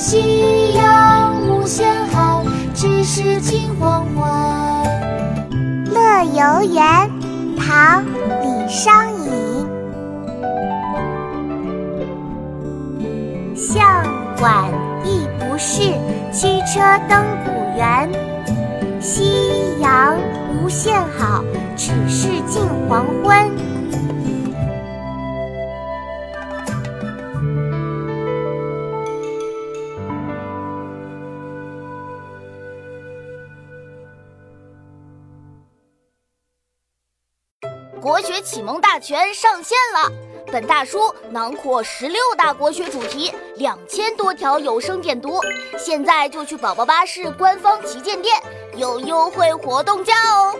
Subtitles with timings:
[0.00, 2.42] 夕阳无限好，
[2.74, 4.24] 只是近黄昏。
[5.92, 6.82] 《乐游原》
[7.58, 8.02] 唐·
[8.42, 9.30] 李商隐。
[13.54, 14.02] 向
[14.40, 14.72] 晚
[15.04, 15.92] 意不适，
[16.32, 18.10] 驱车登古原。
[19.02, 19.34] 夕
[19.82, 20.16] 阳
[20.54, 21.44] 无限好，
[21.76, 23.69] 只是近黄昏。
[38.00, 40.10] 国学启蒙大全上线了，
[40.50, 45.38] 本大书囊括十六大国学主题，两千多条有声点读。
[45.78, 48.42] 现在就去宝宝巴士官方旗舰店，
[48.74, 50.56] 有优惠活动价哦！